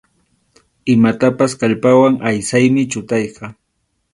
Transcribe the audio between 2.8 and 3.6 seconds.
chutayqa.